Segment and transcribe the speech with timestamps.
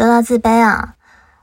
[0.00, 0.94] 说到自卑啊，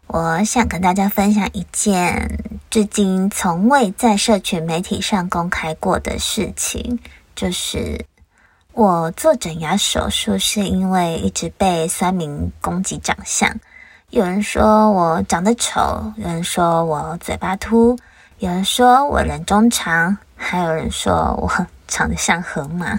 [0.08, 2.40] 我想跟大家分享一件
[2.72, 6.98] 至今从未在社群媒体上公开过的事情，
[7.36, 8.04] 就是
[8.74, 13.48] 我做整牙手术是因为一直被酸民攻击长相，
[14.10, 17.96] 有人说我长得丑，有人说我嘴巴凸，
[18.40, 22.98] 有人说我人中长，还有人说我 长得像河马。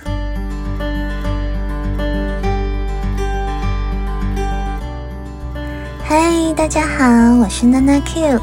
[6.10, 7.04] 嗨，大家好，
[7.36, 8.40] 我是娜娜 Q，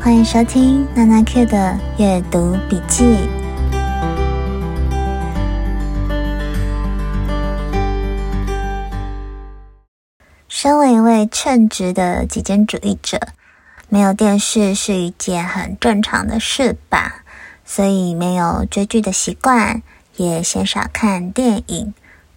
[0.00, 3.28] 欢迎收听娜娜 Q 的阅读笔记。
[10.48, 13.20] 身为一位称职的极简主义者，
[13.90, 17.24] 没有电视是一件很正常的事吧？
[17.66, 19.82] 所以没有追剧的习惯，
[20.16, 21.92] 也鲜少看电影，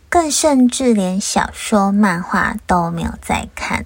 [0.10, 3.86] 更甚至连小说、漫画都没有在看。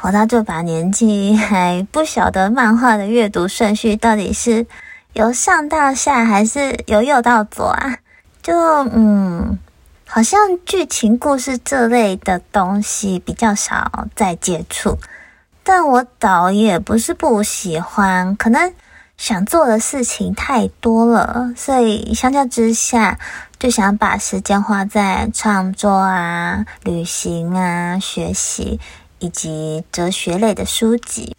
[0.00, 4.66] 活到这把年纪， 还不晓得漫画的阅读顺序到底是
[5.12, 7.98] 由上到下，还是由右到左啊？
[8.40, 9.58] 就嗯，
[10.06, 14.98] 好像剧情故事这类的东西比较少在接触。
[15.64, 18.72] 但我倒也不是不喜欢，可能
[19.18, 23.18] 想做的事情太多了，所以相较之下，
[23.58, 28.80] 就想把时间花在创作啊、旅行啊、学习。
[29.18, 31.36] 以及哲学类的书籍，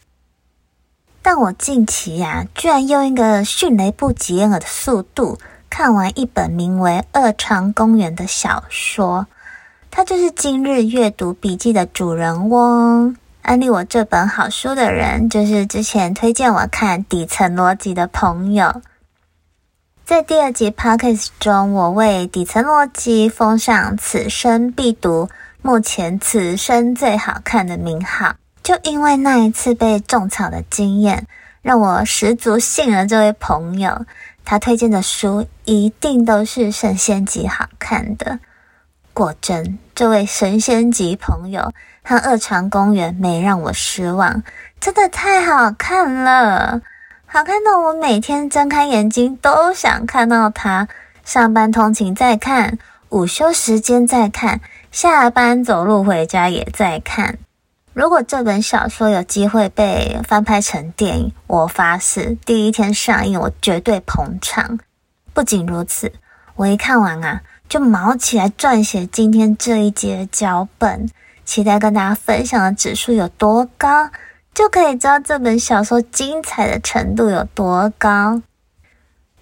[1.21, 5.37] 但我近期呀，居然用一个迅雷不及掩耳的速度
[5.69, 9.27] 看完一本名为《二长公园》的小说。
[9.91, 13.15] 它就是今日阅读笔记的主人翁。
[13.41, 18.81] 安利我这本好书的人，就是之前推荐我看《底层逻辑》的朋友。
[20.05, 25.29] 在第二集 podcast 中，我为《底层逻辑》封上此生必读。
[25.61, 31.27] 目前此生最好看的名号，就因为那一次被种草的经验，
[31.61, 34.05] 让我十足信了这位朋友。
[34.45, 38.39] 他推荐的书一定都是神仙级好看的。
[39.13, 41.73] 果真，这位神仙级朋友
[42.03, 44.41] 和二长公园没让我失望，
[44.79, 46.81] 真的太好看了，
[47.25, 50.87] 好看到我每天睁开眼睛都想看到他。
[51.25, 52.79] 上班通勤再看，
[53.09, 54.61] 午休时间再看。
[54.91, 57.37] 下班走路回家也在看。
[57.93, 64.79] 如果这本小说有机会被翻拍成电影，我发誓第一天上映我绝对捧场。
[65.33, 66.11] 不仅如此，
[66.55, 71.09] 我一看完啊，就毛起来撰写今天这一节脚本，
[71.45, 74.09] 期待跟大家分享的指数有多高，
[74.53, 78.41] 就可以知道这本小说精彩的程度有多高。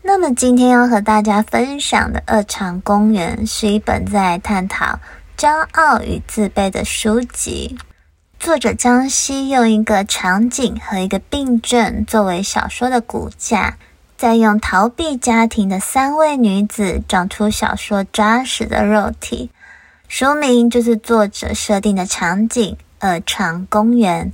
[0.02, 4.98] 那么今天要和大家分享的《二长公园》是一本在探讨。
[5.38, 7.78] 骄傲与自卑的书籍，
[8.40, 13.78] 作者江西用一个场景和一个病症作为小说的骨架，
[14.18, 19.52] 再用逃避家庭的三位女子长出小说扎实的肉体。
[20.08, 24.34] 书名就是作者设定的场景——二床公园。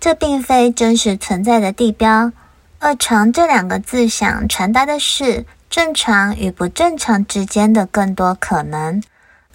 [0.00, 2.32] 这并非真实存在的地标。
[2.80, 9.00] 二床这两个字想传达的是正常与不正常之间的更多可能。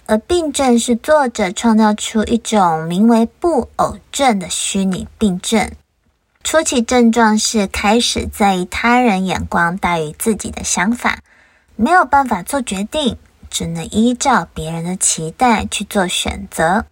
[0.08, 5.70] 而病症是作者创造出一种名为布偶症的虚拟病症。
[6.42, 11.18] 初期症状是开始在意他人眼光大于自己的想法，
[11.76, 13.18] 没有办法做决定，
[13.50, 16.86] 只能依照别人的期待去做选择。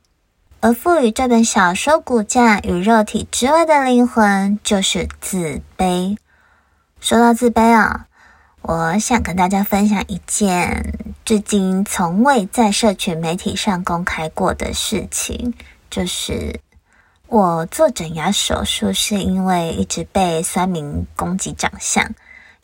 [0.60, 6.18] 而赋予这本小说骨架与肉体之外的灵魂，就是自卑。
[7.00, 8.08] 说到自卑啊。
[8.68, 10.92] 我想跟大家分享一件
[11.24, 15.54] 至今从未在社群媒体上公开过的事情，
[15.88, 16.58] 就是
[17.28, 22.04] 我做整牙手术是因为一直被酸民攻击长相，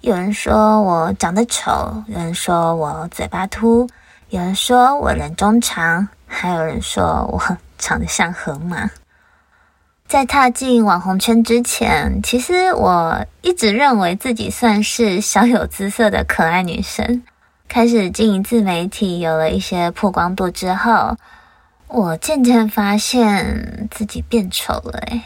[0.01, 3.89] 有人说我长得丑，有人说我嘴巴凸，
[4.31, 7.41] 有人说我人中长，还有人说我
[7.79, 8.91] 长得像河马。
[10.13, 17.23] 在踏进网红圈之前，其实我一直认为自己算是小有姿色的可爱女生。
[17.67, 21.17] 开始经营自媒体，有了一些曝光度之后，
[21.89, 25.23] 我渐渐发现自己变丑了诶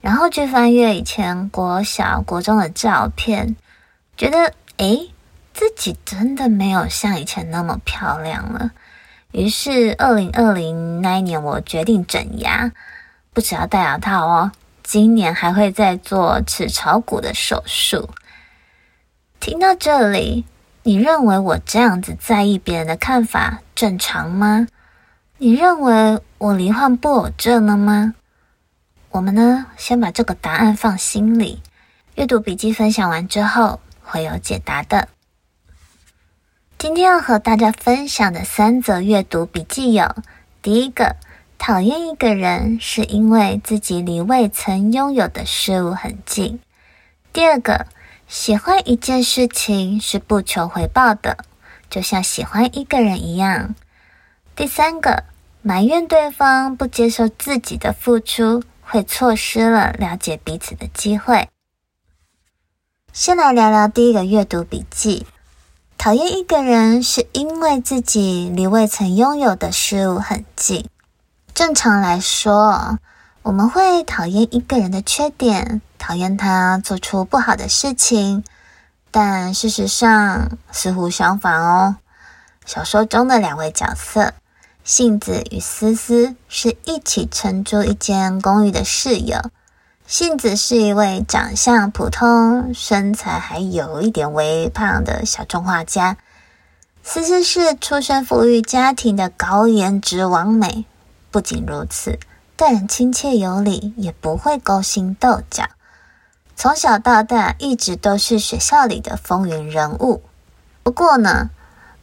[0.00, 3.56] 然后去翻阅以前国小、国中的照片，
[4.16, 5.10] 觉得诶
[5.52, 8.70] 自己真的没有像以前那么漂亮了。
[9.32, 12.70] 于是，二零二零那一年，我决定整牙。
[13.32, 18.10] 不只要戴牙套哦，今年还会再做齿槽骨的手术。
[19.38, 20.44] 听到这里，
[20.82, 24.66] 你认为我这样子在意别人的看法正常吗？
[25.38, 28.14] 你认为我罹患布偶症了吗？
[29.10, 31.62] 我们呢，先把这个答案放心里。
[32.16, 35.08] 阅读笔记分享完之后，会有解答的。
[36.76, 40.14] 今天要和大家分享的三则阅读笔记有：
[40.60, 41.16] 第一个，
[41.62, 46.58] 讨厌一个人是因为自己离未曾拥有的事物很近；
[47.34, 47.86] 第二个，
[48.26, 51.36] 喜欢一件事情是不求回报的，
[51.90, 53.74] 就像喜欢一个人一样；
[54.56, 55.24] 第三个，
[55.60, 61.46] 埋怨对方不接受自己的付出，会错失了了解彼此的机会。
[63.12, 65.26] 先来聊聊第一个阅读笔记。
[65.98, 70.86] 讨厌一个人是因为自己离未曾拥有的事物很近。
[71.60, 72.98] 正常来说，
[73.42, 78.42] 我们会讨厌一个人的缺点，讨厌他做出不好的事情。
[79.10, 81.96] 但事实上似乎相反哦。
[82.64, 84.32] 小说中的两位角色，
[84.84, 89.50] 杏子与思思，是一起承租一间公寓的室友。
[90.06, 96.16] 杏子是一位长相普通、身材还有一点微胖的小众画家。
[97.02, 100.86] 思思是出身富裕家庭的高颜值完美。
[101.30, 102.18] 不仅如此，
[102.56, 105.64] 待人亲切有礼，也不会勾心斗角。
[106.56, 110.22] 从小到大，一直都是学校里的风云人物。
[110.82, 111.50] 不过呢，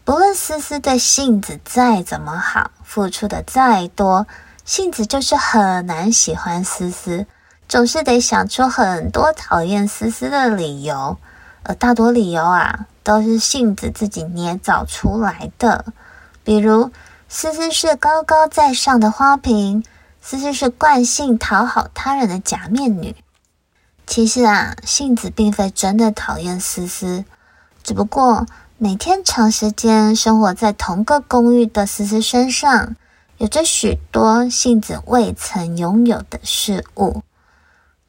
[0.03, 4.25] 不论思思对杏子再怎么好，付出的再多，
[4.65, 7.25] 杏子就是很难喜欢思思。
[7.67, 11.17] 总是得想出很多讨厌思思的理由，
[11.63, 15.83] 而大多理由啊都是杏子自己捏造出来的。
[16.45, 16.91] 比如，
[17.29, 19.83] 思思是高高在上的花瓶，
[20.21, 23.15] 思思是惯性讨好他人的假面女。
[24.05, 27.25] 其实啊，杏子并非真的讨厌思思，
[27.83, 28.45] 只不过
[28.77, 32.95] 每天长时间生活在同个公寓的思思身上，
[33.37, 37.23] 有着许多杏子未曾拥有的事物。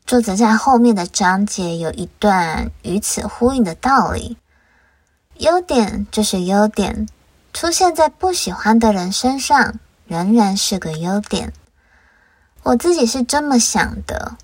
[0.07, 4.37] 作者在后面的章节有一段与此呼应的道理：
[5.39, 7.09] 优点就是优点，
[7.61, 11.53] 出现在不喜欢的人身上仍然是个优点。
[12.63, 14.37] 我自己是这么想的：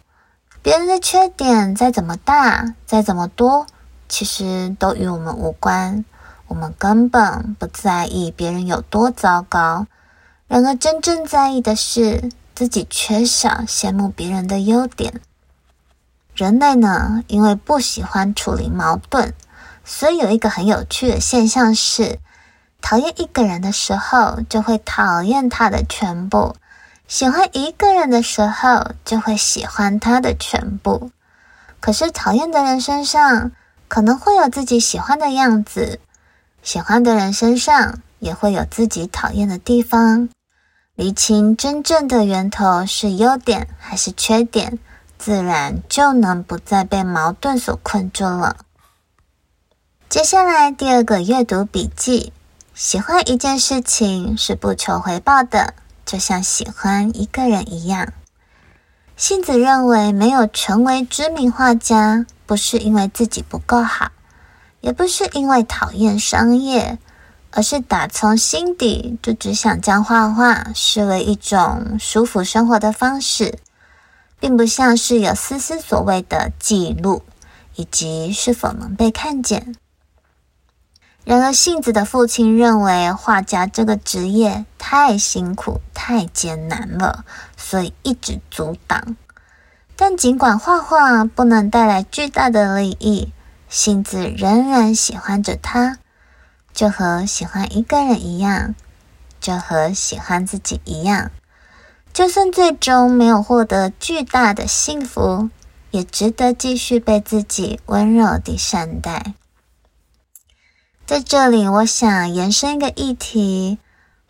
[0.62, 3.68] 别人的缺点再怎么大、再怎么多，
[4.08, 6.04] 其实都与我们无关，
[6.48, 9.86] 我们根本不在意别人有多糟糕。
[10.48, 15.20] 然而，真正在意的是自己缺少羡慕别人的优点。
[16.34, 19.32] 人类呢，因为不喜欢处理矛盾，
[19.84, 22.18] 所以有一个很有趣的现象是：
[22.86, 26.54] 讨厌一个人的时候，就会讨厌他的全部；
[27.08, 31.10] 喜欢一个人的时候，就会喜欢他的全部。
[31.80, 33.52] 可是，讨厌的人身上
[33.88, 35.98] 可能会有自己喜欢的样子，
[36.62, 40.28] 喜欢的人身上也会有自己讨厌的地方。
[40.94, 44.78] 厘清真正的源头是优点还是缺点。
[45.16, 48.56] 自然就能不再被矛盾所困住了。
[50.10, 52.30] 接下来第二个阅读笔记：
[52.74, 55.74] 喜欢一件事情是不求回报的，
[56.04, 58.12] 就像喜欢一个人一样。
[59.16, 64.10] 杏子认为，没有成为知名画家，不是因为自己不够好，
[64.80, 66.98] 也不是因为讨厌商业，
[67.52, 73.60] 而是打从心底就只想将画画视为一种舒服生活的方式。
[74.40, 77.22] 并不像是有丝丝所谓的记录，
[77.76, 79.74] 以及是否能被看见。
[81.24, 87.24] 然而，杏子的父亲认为画家这个职业太辛苦、太艰难了，
[87.56, 89.16] 所以一直阻挡。
[89.96, 93.32] 但尽管画画不能带来巨大的利益，
[93.70, 95.96] 杏子仍然喜欢着它，
[96.74, 98.74] 就和喜欢一个人一样，
[99.40, 101.30] 就和喜欢自己一样。
[102.12, 105.48] 就算最终没有获得巨大的幸福，
[105.90, 109.32] 也值得继续被自己温柔地善待。
[111.06, 113.78] 在这里，我想延伸一个议题：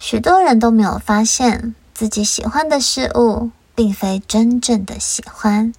[0.01, 5.73] 许多人都没有发现自己喜欢的事物，并非真正的喜欢。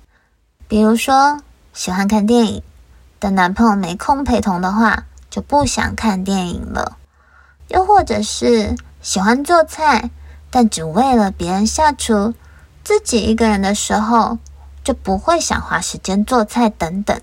[0.69, 1.41] 比如说，
[1.73, 2.63] 喜欢看电影，
[3.19, 6.95] 但男朋友没空陪同的话，就不想看电影了；
[7.67, 10.09] 又或者是喜欢做菜。
[10.49, 12.33] 但只为了别人下厨，
[12.85, 14.37] 自己一个人的时候
[14.81, 17.19] 就不会想花时间做菜等等，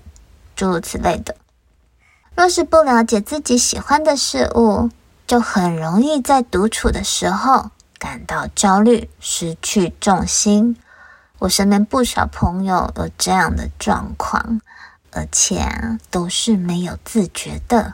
[0.55, 1.35] 诸如此类的。
[2.35, 4.89] 若是不了解自己喜欢的事物，
[5.27, 10.75] 就很容易在独处的时候感到焦虑、失去重心。
[11.39, 14.61] 我身边不少朋友有这样的状况，
[15.11, 15.63] 而且
[16.09, 17.93] 都是没有自觉的。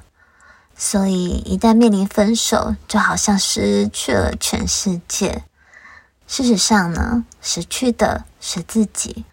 [0.75, 5.43] 所以，一旦面临分手，就好像失去了全世界。
[6.27, 9.25] 事实上呢，失去的是自己。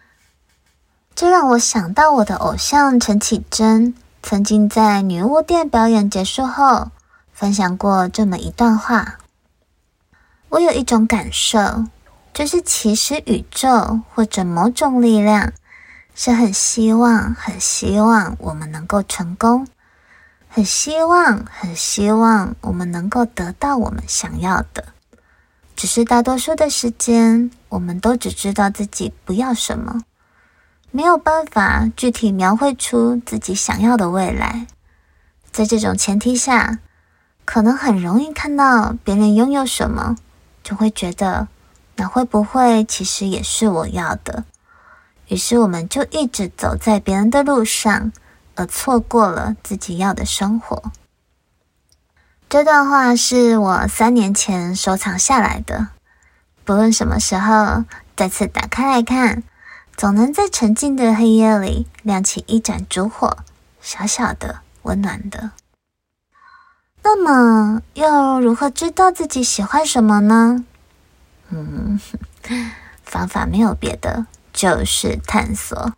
[1.15, 3.95] 这让我想到我的偶像陈绮贞
[4.29, 6.91] 曾经在女巫店表演结束后
[7.31, 9.19] 分享过这么一段话。
[10.49, 11.85] 我有一种感受，
[12.33, 15.53] 就是其实宇宙或者某种力量
[16.13, 19.65] 是很希望、很希望我们能够成功，
[20.49, 24.83] 很希望、很希望我们能够得到我们想要的。
[25.77, 30.01] 只是大多数的时间，我们都只知道自己不要什么。
[30.97, 34.65] 没有办法具体描绘出自己想要的未来，
[35.51, 36.79] 在这种前提下，
[37.45, 40.15] 可能很容易看到别人拥有什么，
[40.63, 41.47] 就会觉得
[41.97, 44.43] 那会不会其实也是我要的？
[45.27, 48.11] 于是我们就一直走在别人的路上，
[48.55, 50.91] 而错过了自己要的生活。
[52.49, 55.89] 这段话是我三年前收藏下来的，
[56.65, 57.83] 不论什么时候
[58.15, 59.43] 再次打开来看。
[59.97, 63.39] 总能在沉静的黑夜里亮起一盏烛火，
[63.81, 65.49] 小小的、温暖的。
[67.01, 70.63] 那么，要如何知道自己喜欢什么呢？
[71.49, 71.99] 嗯，
[73.01, 75.93] 方法没有别的，就是探索。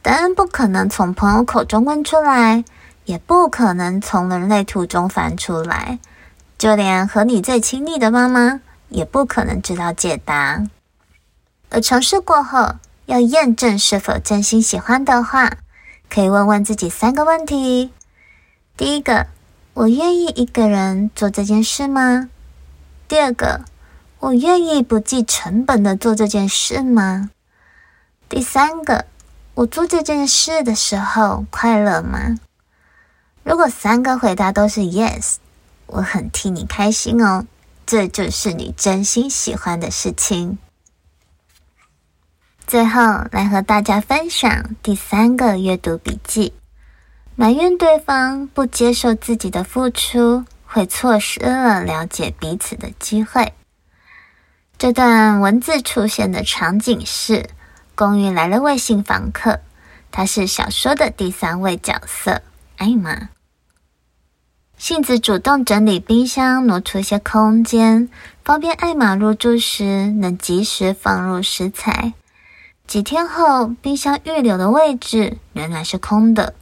[0.00, 2.64] 答案不可能从朋友口中问出来，
[3.04, 5.98] 也不可能从人类图中翻出来，
[6.56, 8.60] 就连和你最亲密的妈妈
[8.90, 10.62] 也不可能知道解答。
[11.70, 12.76] 而尝试过后，
[13.08, 15.56] 要验证是否真心喜欢的话，
[16.10, 17.90] 可以问问自己三个问题：
[18.76, 19.28] 第一个，
[19.72, 22.28] 我愿意一个人做这件事吗？
[23.08, 23.62] 第二个，
[24.18, 27.30] 我愿意不计成本的做这件事吗？
[28.28, 29.06] 第三个，
[29.54, 32.36] 我做这件事的时候快乐吗？
[33.42, 35.36] 如果三个回答都是 yes，
[35.86, 37.46] 我很替你开心哦，
[37.86, 40.58] 这就是你真心喜欢的事情。
[42.68, 43.00] 最后
[43.32, 46.52] 来和大家分享第三个阅读笔记：
[47.34, 53.54] 埋怨对方不接受自己的付出，会错失了了解彼此的机会。
[54.76, 57.48] 这段文字出现的场景是：
[57.94, 59.60] 公寓来了位新房客，
[60.10, 62.42] 他是小说的第三位角色
[62.76, 63.30] 艾玛。
[64.76, 68.10] 杏子主动整理冰箱，挪出一些空间，
[68.44, 72.12] 方便艾玛入住时能及时放入食材。
[72.88, 76.54] 几天后，冰箱预留的位置仍然是空的。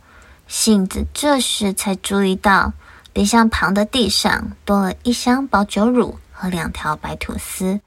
[0.48, 2.72] 杏子这时才注意到，
[3.12, 7.80] 冰箱旁的地上多了一箱保酒乳和两条白吐司，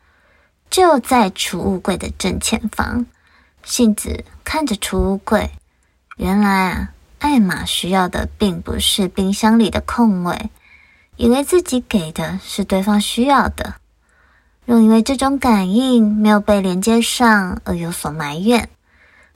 [0.69, 3.05] 就在储物柜的正前方。
[3.63, 5.51] 杏子看着储物柜，
[6.15, 10.49] 原来啊，艾玛需要的并不是冰箱里的空位，
[11.17, 13.75] 以为自己给的是对方需要的。
[14.69, 18.69] 又因为这种感应没有被连接上而有所埋怨，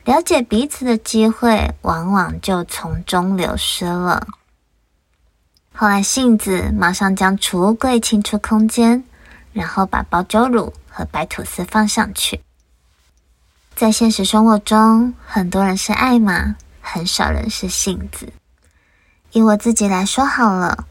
[0.03, 4.27] 了解彼此的机会往往就从中流失了。
[5.73, 9.03] 后来，杏子马上将储物柜清出空间，
[9.53, 12.39] 然后把保酒乳和白吐司放上去。
[13.75, 18.31] 在现实生活中，很多人是艾玛，很少人是杏子。
[19.31, 20.85] 以我自己来说好了，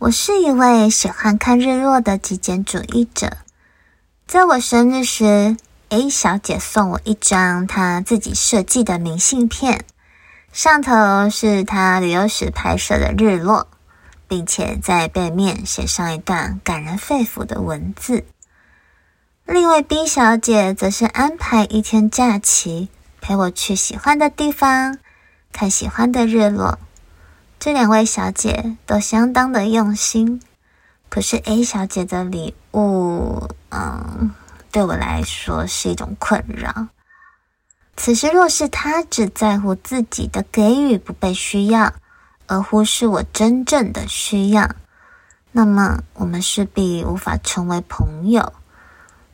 [0.00, 3.36] 我是一位喜欢看日落的极简主义者。
[4.26, 5.56] 在我生日时
[5.88, 9.84] ，A 小姐送我一张她自己设计的明信片，
[10.52, 13.68] 上头是她旅游时拍摄的日落，
[14.26, 18.24] 并且在背面写上一段感人肺腑的文字。
[19.44, 22.88] 另一位 B 小姐则是安排一天假期，
[23.20, 24.98] 陪我去喜欢的地方，
[25.52, 26.80] 看喜欢的日落。
[27.60, 30.42] 这两位小姐都相当的用心。
[31.08, 34.30] 可是 A 小姐的礼物，嗯，
[34.70, 36.88] 对我来说是一种困扰。
[37.96, 41.92] 此时若是她只在乎自己的给予不被需要，
[42.46, 44.70] 而忽视我真正的需要，
[45.52, 48.52] 那么我们势必无法成为朋友。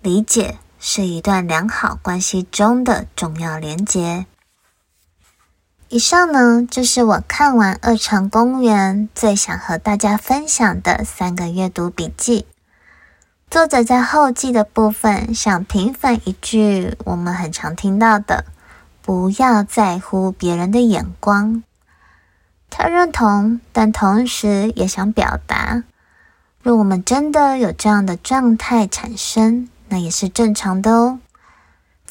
[0.01, 4.27] 理解是一段良好关系中的重要连结。
[5.93, 12.47] 以上呢，就是我看完《二场公园》最想和大家分享的三个阅读笔记。
[13.51, 18.47] 作者在后记的部分想平反一句我们很常听到的
[19.05, 21.63] “不要在乎别人的眼光”。
[22.71, 25.85] 他认同，但同时也想表达：
[26.63, 31.19] 若我们真的有这样的状态产生，那也是正常的哦。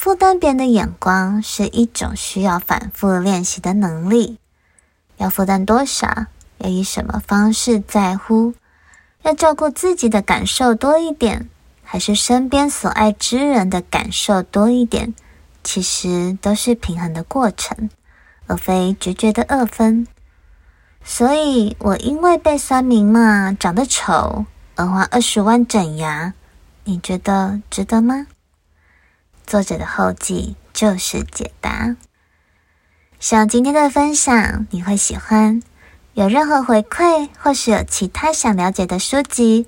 [0.01, 4.39] 负担别人的眼光是一种需要反复练习的能力。
[5.17, 6.25] 要负担多少？
[6.57, 8.55] 要以什么方式在乎？
[9.21, 11.47] 要照顾自己的感受多一点，
[11.83, 15.13] 还是身边所爱之人的感受多一点，
[15.63, 17.91] 其实都是平衡的过程，
[18.47, 20.07] 而非直觉的二分。
[21.03, 26.33] 所以我因为被酸民骂长得丑而花二十万整牙，
[26.85, 28.25] 你觉得值得吗？
[29.45, 31.95] 作者的后记就是解答。
[33.19, 35.61] 希望今天的分享你会喜欢。
[36.13, 39.67] 有任何回馈，或是有其他想了解的书籍，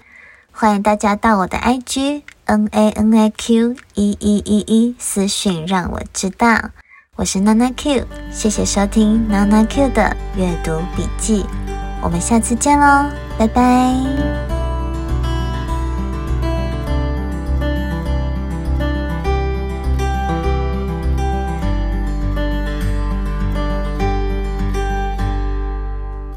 [0.52, 6.72] 欢迎大家到我的 IG N A N A Q 一一一一私讯让我知道。
[7.16, 11.46] 我是娜娜 Q，谢谢收听娜娜 Q 的阅读笔记，
[12.02, 14.53] 我们下次见喽，拜拜。